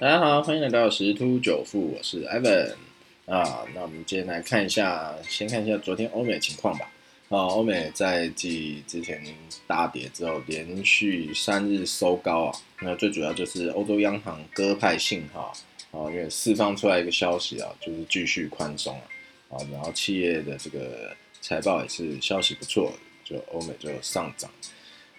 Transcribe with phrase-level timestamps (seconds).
[0.00, 2.72] 大家好，欢迎来到十突九富，我是 Evan
[3.26, 3.64] 啊。
[3.72, 6.90] 那我们今天来看一下，先看一下昨天欧美情况吧。
[7.28, 9.22] 啊，欧美在继之前
[9.68, 12.58] 大跌之后，连续三日收高啊。
[12.80, 15.52] 那最主要就是欧洲央行鸽派信号
[15.92, 19.06] 啊，因为释放出来一个消息啊，就是继续宽松啊。
[19.50, 22.92] 啊，然后企业的这个财报也是消息不错，
[23.24, 24.50] 就欧美就上涨。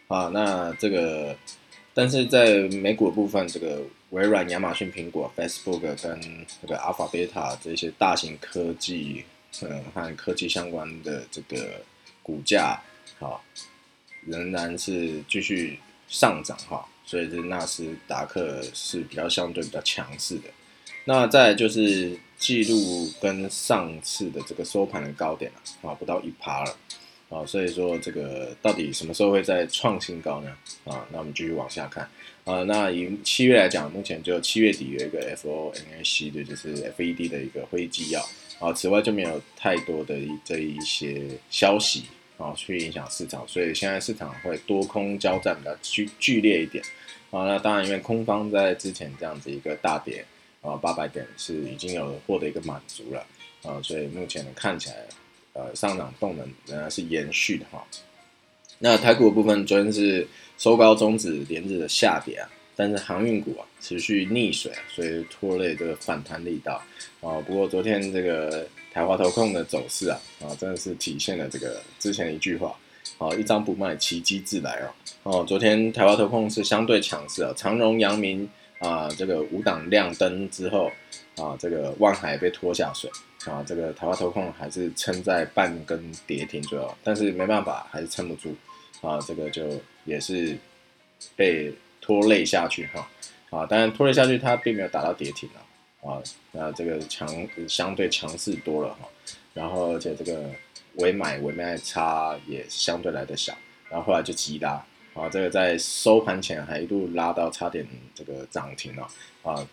[0.09, 1.33] 啊，那这个，
[1.93, 3.81] 但是在美股部分，这个
[4.15, 9.25] 微软、亚马逊、苹果、Facebook 跟这个 Alpha、Beta 这些大型科技，
[9.61, 11.81] 嗯，和科技相关的这个
[12.23, 12.81] 股价，
[13.19, 13.41] 哈，
[14.25, 20.49] 仍然是继续上涨哈，所以这纳斯达克是比较相对比较强势的。
[21.03, 25.51] 那再就是记录跟上次的这个收盘的高点
[25.81, 26.77] 啊，啊，不到一趴了。
[27.35, 30.49] 啊，所以说这个到底什么时候会再创新高呢？
[30.85, 32.09] 啊，那我们继续往下看。
[32.45, 38.25] 啊，那以七月来讲，目前就七月底有一个 FOMC 的，就是 FED 的一个会议纪要。
[38.59, 40.15] 啊，此外就没有太多的
[40.45, 42.05] 这一些消息
[42.37, 43.45] 啊，去影响市场。
[43.45, 46.81] 所以现在市场会多空交战比较剧剧烈一点。
[47.31, 50.23] 啊，那当然因为空方在之前这样子一个大跌
[50.61, 53.27] 啊，八百点是已经有获得一个满足了。
[53.63, 54.95] 啊，所以目前看起来。
[55.55, 57.81] 呃，上涨动能仍然是延续的哈。
[58.79, 66.83] 那台股部分，昨天是收高终止连日的下跌啊，但是航运股啊持续逆水啊，所以拖累这个反弹力道
[67.21, 67.39] 啊。
[67.47, 72.77] 不过昨天这个台华投控的走势啊，啊真的是体现了这个之前一句话，
[73.17, 74.91] 啊一张不卖，奇迹自来哦。
[75.23, 80.91] 哦，昨天台华投控是相对强势啊，长荣、阳明啊这个五档亮灯之后
[81.37, 83.09] 啊，这个万海被拖下水。
[83.45, 88.55] 啊，这个台湾投控还是撑在半根跌停左右，但是没办法，还是撑不住。
[89.01, 90.57] 啊，这个就也是
[91.35, 93.07] 被拖累下去哈。
[93.51, 95.61] 啊，当然拖累下去，它并没有打到跌停啊。
[96.09, 97.27] 啊，那这个强
[97.67, 99.07] 相对强势多了哈。
[99.53, 100.49] 然后而且这个
[100.95, 103.55] 尾买尾卖差也相对来的小，
[103.89, 104.83] 然后后来就急拉。
[105.15, 109.07] 啊，这个在收盘前还一度拉到差点这个涨停了。
[109.41, 109.67] 啊。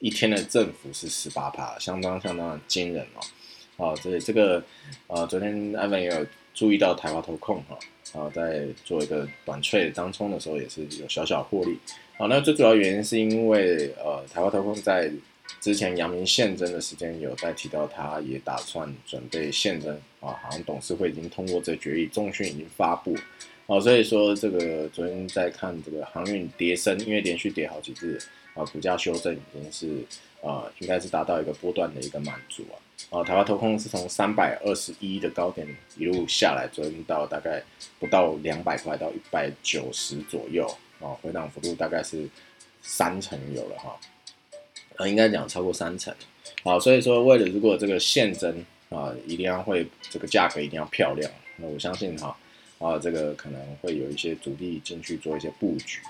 [0.00, 3.88] 一天的振幅是十八帕，相当相当的惊人哦。
[3.88, 4.62] 啊，所以这个
[5.08, 7.76] 呃，昨天艾文也有注意到台华投控哈，
[8.12, 11.76] 啊，在做一个短脆当冲的时候也是有小小获利。
[12.16, 15.10] 好，那最主要原因是因为呃，台华投控在
[15.60, 23.16] 之前阳明现增的时间有在提到，他也打算准备现增啊，好像董事会已经通过这决议，中讯已经发布。
[23.70, 28.18] 好，所以说这个昨天在看这个航运跌升，因为连续跌好几日。
[28.54, 30.02] 啊，股价修正已经是
[30.42, 32.74] 啊，应该是达到一个波段的一个满足啊。
[33.10, 35.68] 啊，台湾投控是从三百二十一的高点
[35.98, 37.62] 一路下来，昨天到大概
[38.00, 40.66] 不到两百块到一百九十左右
[40.98, 42.26] 啊，回档幅度大概是
[42.82, 44.00] 三成有了哈。
[44.96, 46.12] 啊，应该讲超过三成。
[46.64, 51.30] 好，所以说为了如果这个现增啊，一定要会这个价格一定要漂亮。
[51.58, 52.36] 那我相信哈，
[52.78, 56.00] 啊这个可能会有一些主力进去做一些布局。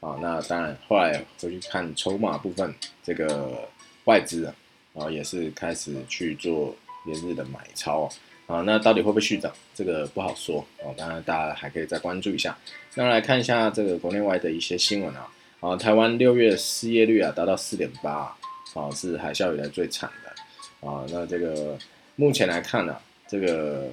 [0.00, 2.74] 啊，那当然，后来回去看筹码部分，
[3.04, 3.68] 这个
[4.06, 4.54] 外资啊，
[4.94, 6.74] 啊也是开始去做
[7.06, 8.10] 连日的买超
[8.48, 9.52] 啊，那到底会不会续涨？
[9.76, 12.58] 这个不好说啊，当然大家还可以再关注一下。
[12.96, 18.36] 那来看一下这个国内外的一些新闻啊，啊，台湾六月失业率啊达到四点八，
[18.74, 21.78] 啊是海啸以来最惨的啊，那这个
[22.16, 22.96] 目前来看呢，
[23.28, 23.88] 这个。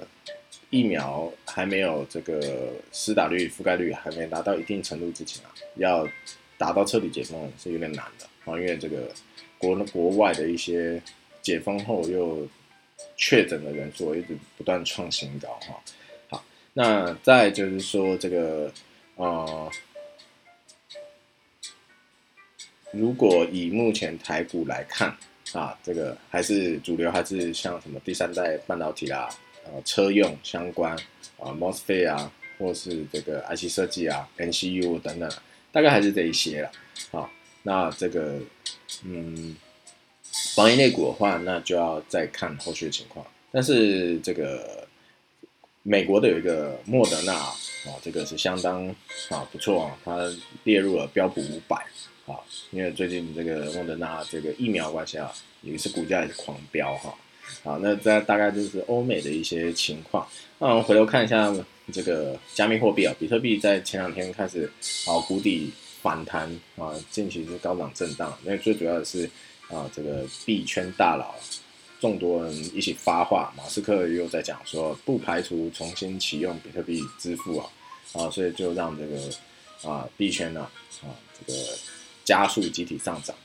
[0.70, 6.08] 疫苗还没有这个施打率覆盖率还没达到一定程度之前啊，要
[6.56, 9.12] 达到彻底解封是有点难的啊，因为这个
[9.58, 11.02] 国国外的一些
[11.42, 12.46] 解封后又
[13.16, 15.82] 确诊的人数一直不断创新高哈。
[16.28, 18.72] 好，那再就是说这个
[19.16, 19.70] 呃，
[22.92, 25.08] 如果以目前台股来看
[25.52, 29.28] 啊，这个还是主流还是像什么第三代半导体啦。
[29.72, 30.92] 呃，车用相关
[31.38, 35.30] 啊，mosfet 啊，或是这个 IC 设计啊，NCU 等等，
[35.70, 36.70] 大概还是这一些了。
[37.12, 37.30] 好，
[37.62, 38.40] 那这个
[39.04, 39.56] 嗯，
[40.54, 43.24] 防疫类股的话，那就要再看后续的情况。
[43.52, 44.86] 但是这个
[45.82, 47.54] 美国的有一个莫德纳啊，
[48.02, 48.88] 这个是相当
[49.28, 50.18] 啊不错啊，它
[50.64, 51.76] 列入了标普五百
[52.26, 52.34] 啊，
[52.70, 57.14] 因为最近这个莫德纳这个疫苗关系啊，也是股价也是狂飙哈。
[57.62, 60.26] 好，那这大概就是欧美的一些情况。
[60.58, 61.54] 那我们回头看一下
[61.92, 64.70] 这个加密货币啊，比特币在前两天开始
[65.06, 68.36] 啊谷底反弹啊，近期是高涨震荡。
[68.44, 69.28] 那最主要的是
[69.68, 71.34] 啊，这个币圈大佬
[72.00, 77.66] 众多人一起发话，马斯克又在讲说不排除重新启用比特币支付啊
[78.14, 80.62] 啊，所以就让这个啊币圈呢
[81.02, 81.58] 啊这个
[82.24, 83.36] 加速集体上涨。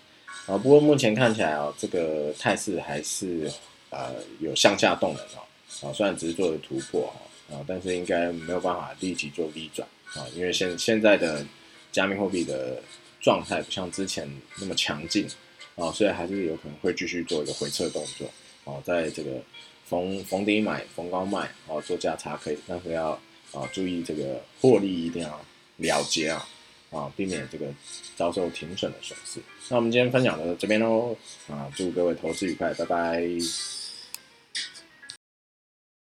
[0.45, 3.51] 啊，不过目前看起来啊，这个态势还是
[3.89, 11.45] 呃有向下动能哦，啊，虽然只是做了突破哈，啊，但是应该没有办法立即做 V 转啊，因为现现在的
[11.91, 12.81] 加密货币的
[13.21, 14.29] 状态不像之前
[14.59, 15.27] 那么强劲
[15.75, 18.27] 啊，所以还是有可能会继续做一个回撤动作
[18.63, 19.41] 啊，在这个
[19.85, 23.11] 逢逢低买逢高卖啊，做价差可以，但是要
[23.51, 25.39] 啊注意这个获利一定要
[25.77, 26.47] 了结啊。
[26.95, 27.65] 啊，避免这个
[28.15, 29.39] 遭受停损的损失。
[29.69, 31.15] 那我们今天分享到这边喽，
[31.49, 33.84] 啊，祝各位投资愉快，拜拜。